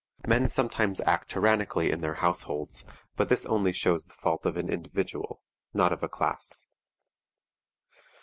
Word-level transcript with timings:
Men 0.25 0.47
sometimes 0.49 0.99
act 1.01 1.29
tyrannically 1.29 1.91
in 1.91 2.01
their 2.01 2.15
households, 2.15 2.83
but 3.15 3.29
this 3.29 3.45
only 3.45 3.71
shows 3.71 4.05
the 4.07 4.15
fault 4.15 4.47
of 4.47 4.57
an 4.57 4.67
individual, 4.67 5.43
not 5.75 5.93
of 5.93 6.01
a 6.01 6.09
class. 6.09 6.65